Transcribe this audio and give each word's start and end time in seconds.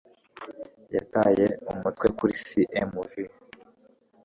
yataye 0.95 1.45
umutwe 1.71 2.07
kuri 2.17 2.33
cmv 2.45 2.95